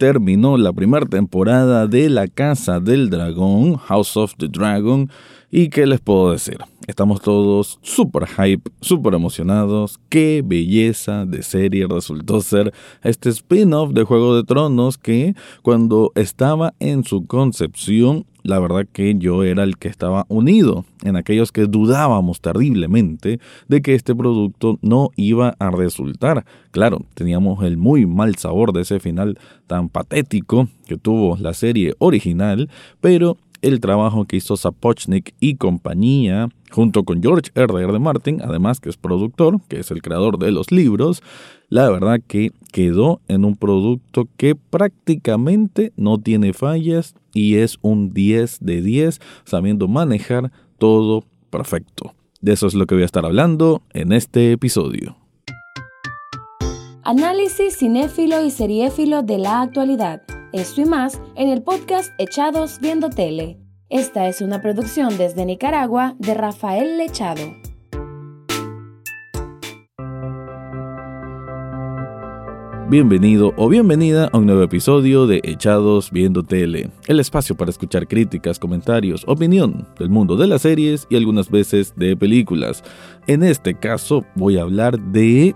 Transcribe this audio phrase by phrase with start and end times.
[0.00, 5.10] terminó la primera temporada de La Casa del Dragón, House of the Dragon,
[5.50, 11.86] y qué les puedo decir, estamos todos súper hype, súper emocionados, qué belleza de serie
[11.86, 18.58] resultó ser este spin-off de Juego de Tronos que cuando estaba en su concepción la
[18.58, 23.94] verdad que yo era el que estaba unido en aquellos que dudábamos terriblemente de que
[23.94, 26.44] este producto no iba a resultar.
[26.70, 31.94] Claro, teníamos el muy mal sabor de ese final tan patético que tuvo la serie
[31.98, 32.68] original,
[33.00, 37.82] pero el trabajo que hizo Sapochnik y compañía, junto con George R.
[37.82, 37.98] R.
[37.98, 41.22] Martin, además que es productor, que es el creador de los libros,
[41.68, 48.12] la verdad que quedó en un producto que prácticamente no tiene fallas y es un
[48.12, 52.14] 10 de 10 sabiendo manejar todo perfecto.
[52.40, 55.16] De eso es lo que voy a estar hablando en este episodio.
[57.02, 60.22] Análisis cinéfilo y seriéfilo de la actualidad.
[60.52, 63.60] Esto y más en el podcast Echados Viendo Tele.
[63.88, 67.42] Esta es una producción desde Nicaragua de Rafael Lechado.
[72.88, 78.08] Bienvenido o bienvenida a un nuevo episodio de Echados Viendo Tele, el espacio para escuchar
[78.08, 82.82] críticas, comentarios, opinión del mundo de las series y algunas veces de películas.
[83.28, 85.54] En este caso voy a hablar de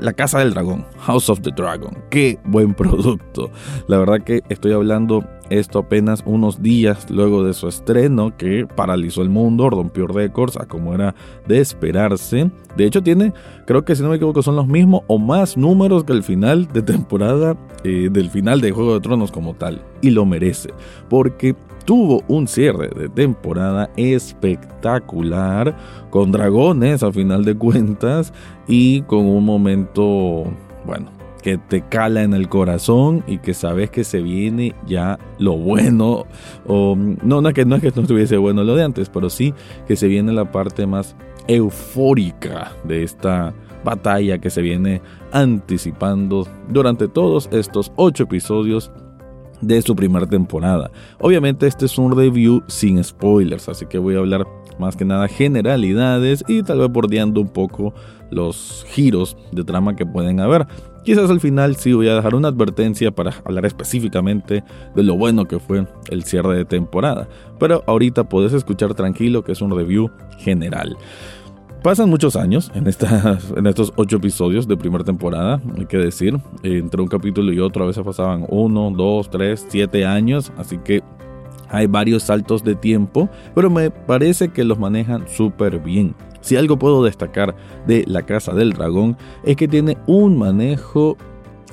[0.00, 2.02] la Casa del Dragón, House of the Dragon.
[2.10, 3.50] Qué buen producto.
[3.86, 5.24] La verdad que estoy hablando
[5.58, 10.66] esto apenas unos días luego de su estreno que paralizó el mundo, rompió récords a
[10.66, 11.14] como era
[11.46, 12.50] de esperarse.
[12.76, 13.32] De hecho tiene,
[13.66, 16.68] creo que si no me equivoco, son los mismos o más números que el final
[16.68, 19.82] de temporada eh, del final de Juego de Tronos como tal.
[20.00, 20.70] Y lo merece,
[21.08, 25.76] porque tuvo un cierre de temporada espectacular,
[26.10, 28.32] con dragones a final de cuentas
[28.66, 30.44] y con un momento,
[30.86, 35.56] bueno, que te cala en el corazón y que sabes que se viene ya lo
[35.56, 36.26] bueno.
[36.66, 39.52] O, no, no, que, no es que no estuviese bueno lo de antes, pero sí
[39.86, 41.16] que se viene la parte más
[41.48, 43.52] eufórica de esta
[43.84, 45.02] batalla que se viene
[45.32, 48.92] anticipando durante todos estos ocho episodios
[49.60, 50.90] de su primera temporada.
[51.20, 54.46] Obviamente este es un review sin spoilers, así que voy a hablar
[54.78, 57.94] más que nada generalidades y tal vez bordeando un poco
[58.30, 60.66] los giros de trama que pueden haber.
[61.04, 64.62] Quizás al final sí voy a dejar una advertencia para hablar específicamente
[64.94, 69.52] de lo bueno que fue el cierre de temporada, pero ahorita puedes escuchar tranquilo que
[69.52, 70.96] es un review general.
[71.82, 76.38] Pasan muchos años en, estas, en estos ocho episodios de primera temporada, hay que decir.
[76.62, 81.02] Entre un capítulo y otro a veces pasaban uno, dos, tres, siete años, así que
[81.68, 86.14] hay varios saltos de tiempo, pero me parece que los manejan súper bien.
[86.42, 91.16] Si algo puedo destacar de La Casa del Dragón es que tiene un manejo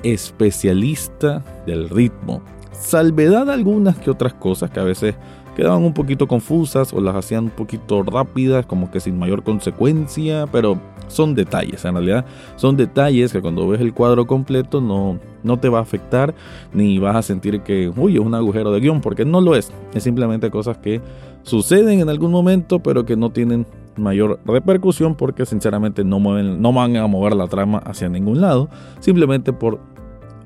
[0.03, 2.41] especialista del ritmo.
[2.72, 5.16] Salvedad algunas que otras cosas que a veces
[5.56, 10.47] quedaban un poquito confusas o las hacían un poquito rápidas, como que sin mayor consecuencia,
[10.52, 10.79] pero
[11.09, 12.25] son detalles, en realidad
[12.56, 16.34] son detalles que cuando ves el cuadro completo no, no te va a afectar
[16.72, 19.72] ni vas a sentir que, uy, es un agujero de guion, porque no lo es,
[19.94, 21.02] es simplemente cosas que
[21.44, 26.73] suceden en algún momento, pero que no tienen mayor repercusión porque sinceramente no, mueven, no
[26.73, 28.69] van a mover la trama hacia ningún lado,
[29.00, 29.79] simplemente por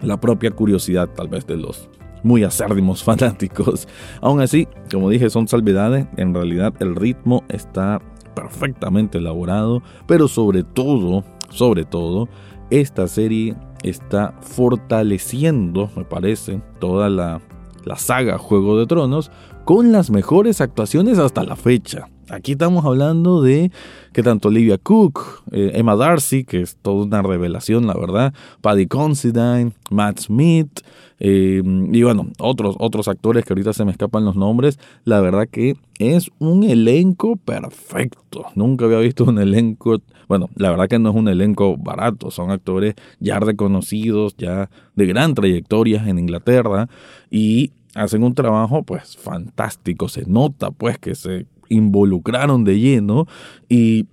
[0.02, 1.90] la propia curiosidad tal vez de los
[2.24, 3.88] muy acérdimos fanáticos.
[4.22, 6.08] Aún así, como dije, son salvedades.
[6.18, 8.02] En realidad el ritmo está
[8.34, 12.28] perfectamente elaborado, pero sobre todo, sobre todo,
[12.70, 17.42] esta serie está fortaleciendo, me parece, toda la,
[17.84, 19.30] la saga Juego de Tronos
[19.66, 22.08] con las mejores actuaciones hasta la fecha.
[22.30, 23.72] Aquí estamos hablando de
[24.14, 28.88] que tanto Olivia Cook, eh, Emma Darcy, que es toda una revelación, la verdad, Paddy
[28.88, 30.80] Considine, Matt Smith,
[31.20, 35.50] eh, y bueno, otros, otros actores que ahorita se me escapan los nombres, la verdad
[35.52, 38.46] que es un elenco perfecto.
[38.56, 39.98] Nunca había visto un elenco,
[40.30, 45.06] bueno, la verdad que no es un elenco barato, son actores ya reconocidos, ya de
[45.06, 46.88] gran trayectoria en Inglaterra,
[47.30, 53.28] y hacen un trabajo pues fantástico, se nota pues que se involucraron de lleno
[53.70, 54.08] y,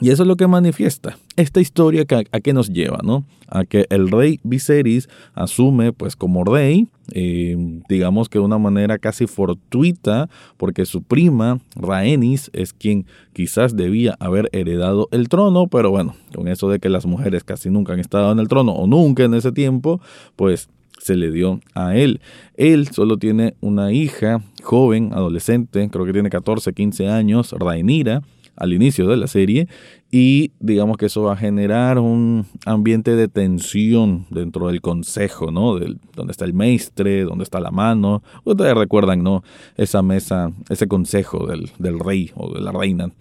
[0.00, 3.24] y eso es lo que manifiesta esta historia que, a, qué nos lleva, ¿no?
[3.46, 7.56] A que el rey Viserys asume pues como rey, eh,
[7.88, 14.16] digamos que de una manera casi fortuita, porque su prima Rhaenys es quien quizás debía
[14.18, 18.00] haber heredado el trono, pero bueno, con eso de que las mujeres casi nunca han
[18.00, 20.00] estado en el trono o nunca en ese tiempo,
[20.34, 20.68] pues
[20.98, 22.20] se le dio a él.
[22.54, 28.22] Él solo tiene una hija joven, adolescente, creo que tiene 14, 15 años, Rhaenyra,
[28.56, 29.68] al inicio de la serie
[30.10, 35.78] y digamos que eso va a generar un ambiente de tensión dentro del consejo, ¿no?
[35.78, 38.22] Del, donde está el maestre, donde está la mano.
[38.44, 39.42] Ustedes recuerdan, ¿no?
[39.76, 43.12] Esa mesa, ese consejo del, del rey o de la reina.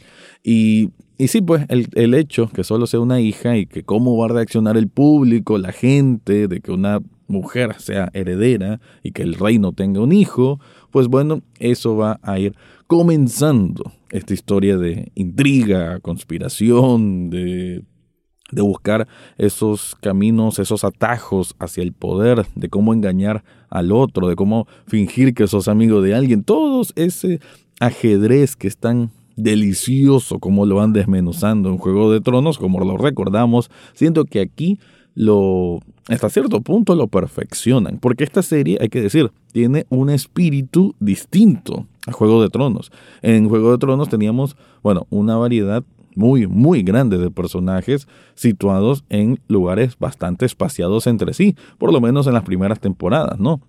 [0.43, 4.17] Y, y sí, pues el, el hecho que solo sea una hija y que cómo
[4.17, 9.23] va a reaccionar el público, la gente, de que una mujer sea heredera y que
[9.23, 10.59] el reino tenga un hijo,
[10.91, 12.55] pues bueno, eso va a ir
[12.87, 17.83] comenzando esta historia de intriga, conspiración, de,
[18.51, 19.07] de buscar
[19.37, 25.33] esos caminos, esos atajos hacia el poder, de cómo engañar al otro, de cómo fingir
[25.33, 27.39] que sos amigo de alguien, todos ese
[27.79, 32.97] ajedrez que es tan delicioso como lo van desmenuzando en Juego de Tronos, como lo
[32.97, 34.79] recordamos, siento que aquí
[35.17, 35.79] lo,
[36.09, 41.87] hasta cierto punto lo perfeccionan, porque esta serie, hay que decir, tiene un espíritu distinto
[42.05, 42.91] a Juego de Tronos.
[43.23, 45.83] En Juego de Tronos teníamos, bueno, una variedad
[46.15, 52.27] muy, muy grande de personajes situados en lugares bastante espaciados entre sí, por lo menos
[52.27, 53.59] en las primeras temporadas, ¿no?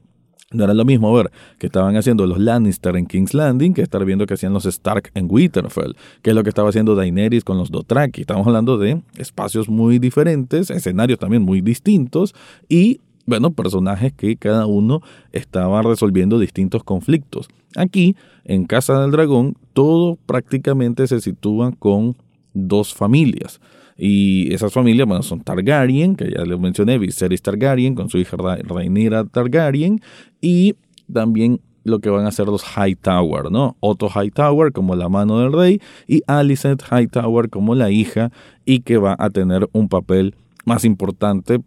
[0.50, 4.02] No era lo mismo ver que estaban haciendo los Lannister en King's Landing que estar
[4.06, 7.58] viendo que hacían los Stark en Winterfell, que es lo que estaba haciendo Daenerys con
[7.58, 8.22] los Dothraki.
[8.22, 12.34] Estamos hablando de espacios muy diferentes, escenarios también muy distintos
[12.66, 15.02] y, bueno, personajes que cada uno
[15.32, 17.48] estaba resolviendo distintos conflictos.
[17.76, 22.16] Aquí, en Casa del Dragón, todo prácticamente se sitúa con
[22.54, 23.60] dos familias.
[23.98, 28.36] Y esas familias, bueno, son Targaryen, que ya les mencioné, Viserys Targaryen, con su hija
[28.36, 30.00] Rhaenyra Targaryen,
[30.40, 30.76] y
[31.12, 33.76] también lo que van a ser los Hightower, ¿no?
[33.80, 38.30] Otto Hightower como la mano del rey y Alicent Hightower como la hija
[38.64, 40.34] y que va a tener un papel
[40.64, 41.60] más importante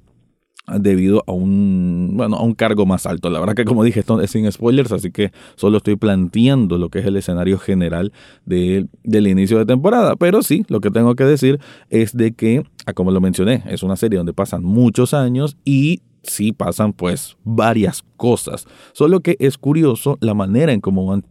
[0.80, 3.30] debido a un, bueno, a un cargo más alto.
[3.30, 6.90] La verdad que como dije, esto es sin spoilers, así que solo estoy planteando lo
[6.90, 8.12] que es el escenario general
[8.46, 10.16] de, del inicio de temporada.
[10.16, 11.60] Pero sí, lo que tengo que decir
[11.90, 16.02] es de que, ah, como lo mencioné, es una serie donde pasan muchos años y
[16.24, 18.68] sí pasan pues varias cosas.
[18.94, 21.26] Solo que es curioso la manera en cómo van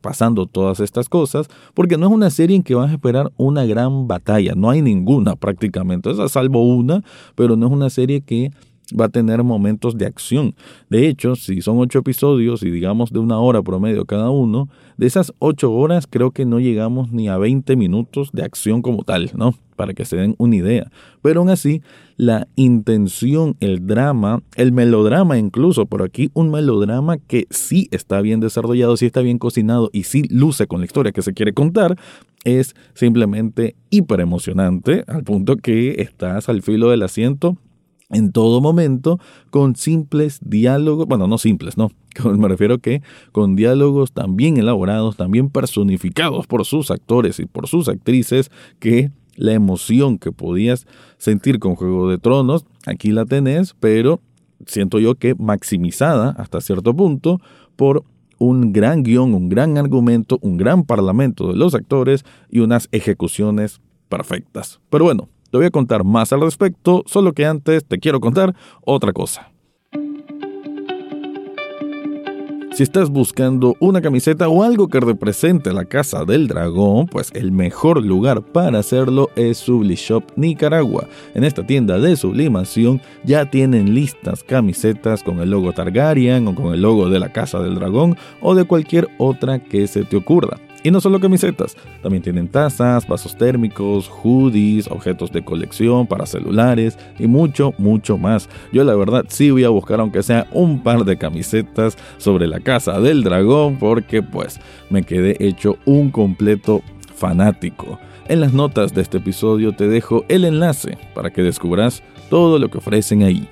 [0.00, 3.64] pasando todas estas cosas, porque no es una serie en que vas a esperar una
[3.64, 7.02] gran batalla, no hay ninguna prácticamente, salvo una,
[7.34, 8.52] pero no es una serie que
[8.98, 10.54] va a tener momentos de acción.
[10.88, 15.06] De hecho, si son ocho episodios y digamos de una hora promedio cada uno, de
[15.06, 19.30] esas ocho horas creo que no llegamos ni a 20 minutos de acción como tal,
[19.34, 19.54] ¿no?
[19.74, 20.90] Para que se den una idea.
[21.20, 21.82] Pero aún así,
[22.16, 28.40] la intención, el drama, el melodrama incluso, por aquí un melodrama que sí está bien
[28.40, 31.98] desarrollado, sí está bien cocinado y sí luce con la historia que se quiere contar,
[32.44, 37.58] es simplemente hiper emocionante, al punto que estás al filo del asiento
[38.10, 39.18] en todo momento
[39.50, 41.90] con simples diálogos, bueno, no simples, no,
[42.24, 47.88] me refiero que con diálogos también elaborados, también personificados por sus actores y por sus
[47.88, 50.86] actrices, que la emoción que podías
[51.18, 54.20] sentir con Juego de Tronos, aquí la tenés, pero
[54.66, 57.40] siento yo que maximizada hasta cierto punto
[57.76, 58.04] por
[58.38, 63.80] un gran guion, un gran argumento, un gran parlamento de los actores y unas ejecuciones
[64.08, 64.80] perfectas.
[64.90, 68.54] Pero bueno, te voy a contar más al respecto, solo que antes te quiero contar
[68.84, 69.50] otra cosa.
[72.76, 77.50] Si estás buscando una camiseta o algo que represente la casa del dragón, pues el
[77.50, 81.08] mejor lugar para hacerlo es Sublishop Nicaragua.
[81.32, 86.74] En esta tienda de sublimación ya tienen listas camisetas con el logo Targaryen o con
[86.74, 90.58] el logo de la casa del dragón o de cualquier otra que se te ocurra.
[90.86, 96.96] Y no solo camisetas, también tienen tazas, vasos térmicos, hoodies, objetos de colección para celulares
[97.18, 98.48] y mucho, mucho más.
[98.72, 102.60] Yo la verdad sí voy a buscar aunque sea un par de camisetas sobre la
[102.60, 106.82] casa del dragón porque pues me quedé hecho un completo
[107.16, 107.98] fanático.
[108.28, 112.68] En las notas de este episodio te dejo el enlace para que descubras todo lo
[112.68, 113.48] que ofrecen ahí.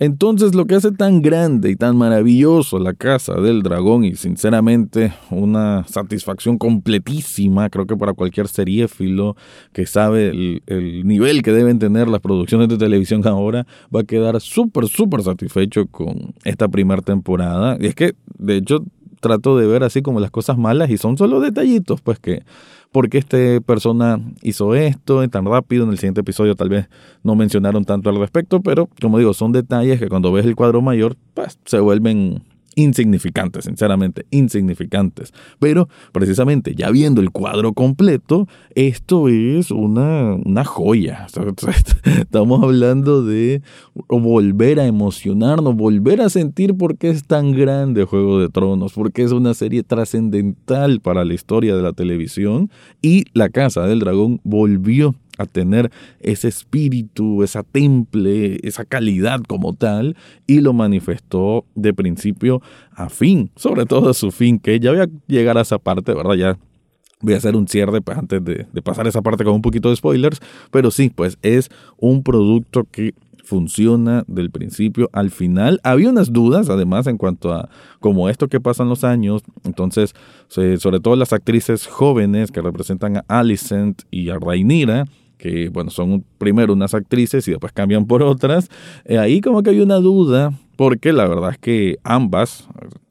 [0.00, 5.12] Entonces lo que hace tan grande y tan maravilloso la casa del dragón y sinceramente
[5.30, 9.36] una satisfacción completísima, creo que para cualquier seriéfilo
[9.74, 14.40] que sabe el, nivel que deben tener las producciones de televisión ahora, va a quedar
[14.40, 17.76] súper, súper satisfecho con esta primera temporada.
[17.78, 18.82] Y es que, de hecho,
[19.20, 22.42] trato de ver así como las cosas malas y son solo detallitos, pues que
[22.92, 25.84] por qué esta persona hizo esto tan rápido.
[25.84, 26.88] En el siguiente episodio tal vez
[27.22, 30.82] no mencionaron tanto al respecto, pero como digo, son detalles que cuando ves el cuadro
[30.82, 32.42] mayor, pues se vuelven
[32.74, 35.32] insignificantes, sinceramente, insignificantes.
[35.58, 41.26] Pero precisamente ya viendo el cuadro completo, esto es una, una joya.
[42.04, 43.62] Estamos hablando de
[43.94, 49.22] volver a emocionarnos, volver a sentir por qué es tan grande Juego de Tronos, porque
[49.22, 52.70] es una serie trascendental para la historia de la televisión
[53.02, 59.74] y La Casa del Dragón volvió a tener ese espíritu, esa temple, esa calidad como
[59.74, 60.16] tal,
[60.46, 65.00] y lo manifestó de principio a fin, sobre todo a su fin, que ya voy
[65.00, 66.34] a llegar a esa parte, ¿verdad?
[66.34, 66.58] Ya
[67.20, 69.96] voy a hacer un cierre pues, antes de, pasar esa parte con un poquito de
[69.96, 75.80] spoilers, pero sí, pues es un producto que funciona del principio al final.
[75.82, 77.68] Había unas dudas, además, en cuanto a
[77.98, 79.42] como esto que pasan los años.
[79.64, 80.14] Entonces,
[80.48, 85.06] sobre todo las actrices jóvenes que representan a Alicent y a Rhaenyra,
[85.40, 88.68] que bueno, son primero unas actrices y después cambian por otras,
[89.04, 92.68] eh, ahí como que hay una duda, porque la verdad es que ambas,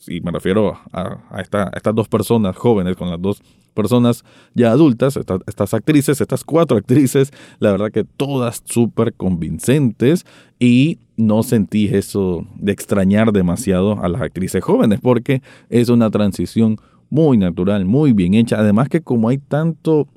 [0.08, 3.42] y me refiero a, a, estas dos personas jóvenes con las dos
[3.74, 10.26] personas ya adultas, estas actrices, estas cuatro actrices, la verdad que todas súper convincentes
[10.60, 16.78] y no sentí eso de extrañar demasiado a las actrices jóvenes, porque es una transición
[17.10, 20.08] muy natural, muy bien hecha, además que como hay tanto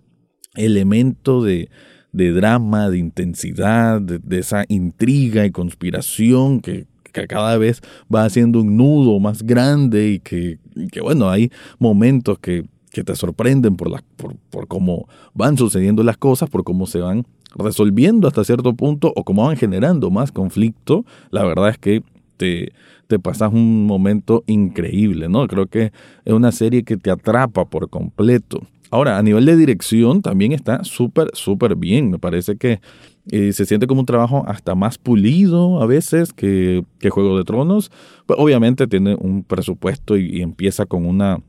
[0.55, 1.71] elemento de
[2.13, 6.87] de drama, de intensidad, de, esa intriga y conspiración que,
[7.29, 10.59] cada vez va haciendo un nudo más grande y que,
[11.03, 16.51] bueno, hay momentos que, te sorprenden por, la, por, por, cómo van sucediendo las cosas,
[16.51, 21.05] por cómo se van resolviendo hasta cierto punto o cómo van generando más conflicto.
[21.31, 22.03] La verdad es que
[22.37, 22.73] te,
[23.07, 25.47] te pasas un momento increíble, ¿no?
[25.47, 25.93] Creo que
[26.25, 28.67] es una serie que te atrapa por completo.
[28.93, 32.11] Ahora, a nivel de dirección también está súper, súper bien.
[32.11, 32.83] Me parece que
[33.31, 37.91] eh, se siente como un trabajo hasta más pulido a veces que, Juego de Tronos.
[38.27, 41.41] Pues, obviamente tiene un presupuesto y, empieza con una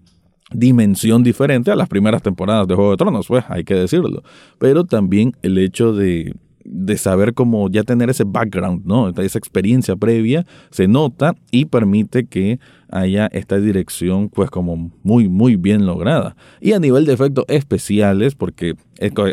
[0.53, 4.23] dimensión diferente a las primeras temporadas de Juego de Tronos, pues hay que decirlo.
[4.57, 6.33] Pero también el hecho de,
[6.65, 9.09] de saber cómo ya tener ese background, ¿no?
[9.09, 15.55] Esa experiencia previa se nota y permite que haya esta dirección pues como muy muy
[15.55, 16.35] bien lograda.
[16.61, 18.75] Y a nivel de efectos especiales, porque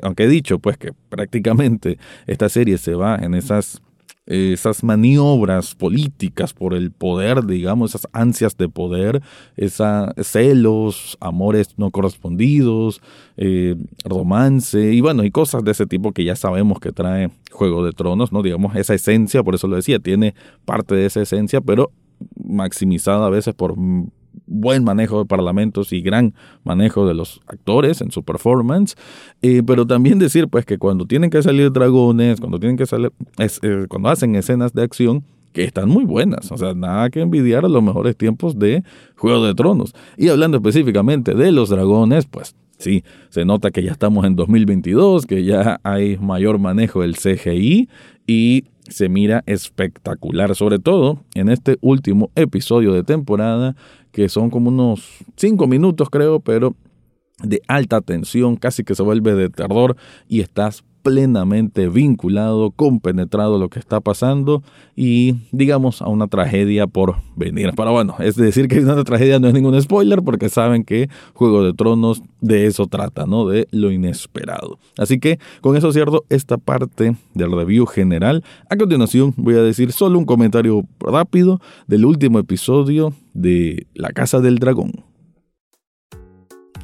[0.03, 3.83] aunque he dicho pues que prácticamente esta serie se va en esas
[4.31, 9.23] esas maniobras políticas por el poder, digamos, esas ansias de poder,
[9.57, 13.01] esos celos, amores no correspondidos,
[13.37, 17.85] eh, romance y bueno, y cosas de ese tipo que ya sabemos que trae Juego
[17.85, 18.43] de Tronos, ¿no?
[18.43, 20.35] Digamos, esa esencia, por eso lo decía, tiene
[20.65, 21.91] parte de esa esencia, pero
[22.37, 23.75] maximizada a veces por
[24.47, 26.35] buen manejo de parlamentos y gran
[26.65, 28.95] manejo de los actores en su performance,
[29.43, 33.13] eh, pero también decir pues que cuando tienen que salir dragones, cuando tienen que salir,
[33.39, 37.65] eh, cuando hacen escenas de acción, que están muy buenas, o sea, nada que envidiar
[37.65, 38.85] a los mejores tiempos de
[39.17, 39.95] Juego de Tronos.
[40.17, 45.27] Y hablando específicamente de los dragones, pues sí, se nota que ya estamos en 2022,
[45.27, 47.89] que ya hay mayor manejo del CGI
[48.27, 53.77] y se mira espectacular, sobre todo en este último episodio de temporada,
[54.13, 56.75] que son como unos 5 minutos creo, pero
[57.43, 59.97] de alta tensión, casi que se vuelve de terror
[60.29, 64.63] y estás plenamente vinculado, compenetrado lo que está pasando
[64.97, 67.73] y digamos a una tragedia por venir.
[67.77, 71.65] Pero bueno, es decir que una tragedia no es ningún spoiler porque saben que Juego
[71.65, 73.47] de Tronos de eso trata, ¿no?
[73.47, 74.79] De lo inesperado.
[74.99, 78.45] Así que con eso cierto esta parte del review general.
[78.69, 84.41] A continuación voy a decir solo un comentario rápido del último episodio de La Casa
[84.41, 85.10] del Dragón.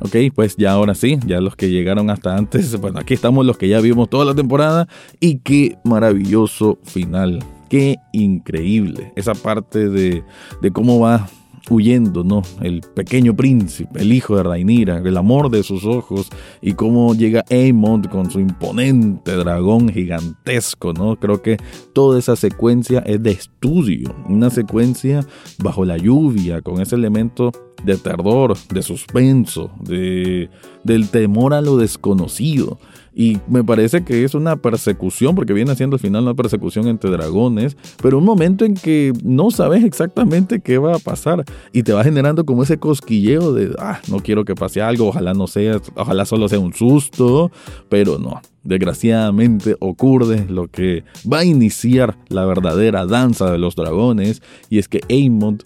[0.00, 3.56] Ok, pues ya ahora sí, ya los que llegaron hasta antes, bueno, aquí estamos los
[3.56, 4.88] que ya vimos toda la temporada.
[5.20, 7.38] Y qué maravilloso final,
[7.68, 10.22] qué increíble esa parte de,
[10.60, 11.28] de cómo va
[11.70, 12.42] huyendo, ¿no?
[12.60, 16.28] El pequeño príncipe, el hijo de Rhaenyra, el amor de sus ojos
[16.60, 21.16] y cómo llega Aemond con su imponente dragón gigantesco, ¿no?
[21.16, 21.56] Creo que
[21.92, 25.26] toda esa secuencia es de estudio, una secuencia
[25.58, 27.52] bajo la lluvia con ese elemento
[27.84, 30.50] de terror, de suspenso, de,
[30.84, 32.78] del temor a lo desconocido.
[33.18, 37.08] Y me parece que es una persecución, porque viene siendo al final una persecución entre
[37.08, 41.42] dragones, pero un momento en que no sabes exactamente qué va a pasar
[41.72, 45.32] y te va generando como ese cosquilleo de, ah, no quiero que pase algo, ojalá
[45.32, 47.50] no sea, ojalá solo sea un susto,
[47.88, 48.42] pero no.
[48.64, 54.88] Desgraciadamente ocurre lo que va a iniciar la verdadera danza de los dragones y es
[54.88, 55.62] que Aemond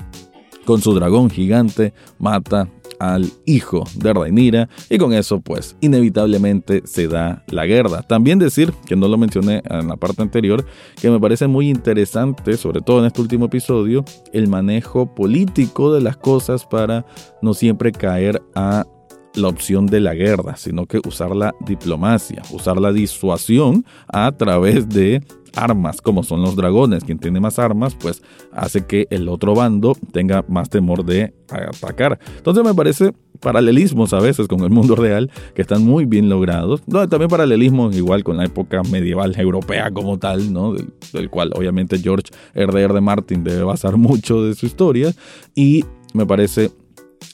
[0.67, 2.69] con su dragón gigante mata
[3.01, 8.03] al hijo de Rhaenyra y con eso pues inevitablemente se da la guerra.
[8.03, 10.65] También decir, que no lo mencioné en la parte anterior,
[11.01, 16.03] que me parece muy interesante, sobre todo en este último episodio, el manejo político de
[16.03, 17.05] las cosas para
[17.43, 18.87] no siempre caer a
[19.35, 24.89] la opción de la guerra, sino que usar la diplomacia, usar la disuasión a través
[24.89, 25.23] de
[25.55, 27.05] armas, como son los dragones.
[27.05, 28.23] Quien tiene más armas, pues
[28.53, 32.19] hace que el otro bando tenga más temor de atacar.
[32.37, 36.83] Entonces me parece paralelismos a veces con el mundo real que están muy bien logrados.
[36.87, 40.75] No, también paralelismos igual con la época medieval europea como tal, ¿no?
[40.75, 42.95] Del, del cual obviamente George R.R.
[42.95, 45.13] de Martin debe basar mucho de su historia.
[45.55, 46.71] Y me parece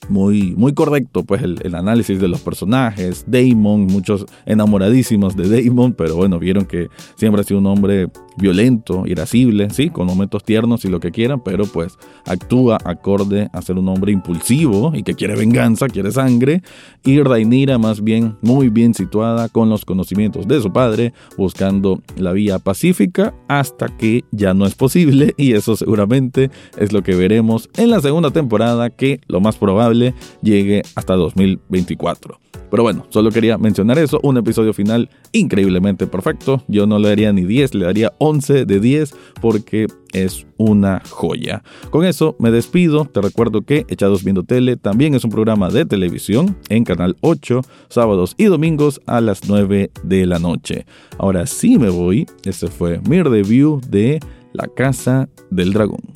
[0.08, 6.16] muy, muy correcto, pues el, análisis de los personajes, Damon, muchos enamoradísimos de Damon, pero
[6.16, 10.88] bueno, vieron que siempre ha sido un hombre violento, irascible, sí, con momentos tiernos y
[10.88, 15.36] lo que quieran, pero pues actúa acorde a ser un hombre impulsivo y que quiere
[15.36, 16.62] venganza, quiere sangre,
[17.04, 22.32] y Rhaenyra más bien muy bien situada con los conocimientos de su padre, buscando la
[22.32, 27.68] vía pacífica hasta que ya no es posible y eso seguramente es lo que veremos
[27.76, 32.40] en la segunda temporada que lo más probable llegue hasta 2024.
[32.70, 36.62] Pero bueno, solo quería mencionar eso, un episodio final increíblemente perfecto.
[36.68, 41.62] Yo no le daría ni 10, le daría 11 de 10 porque es una joya.
[41.90, 45.84] Con eso me despido, te recuerdo que Echados Viendo Tele también es un programa de
[45.84, 50.86] televisión en Canal 8, sábados y domingos a las 9 de la noche.
[51.18, 54.20] Ahora sí me voy, este fue mi review de
[54.52, 56.15] La Casa del Dragón.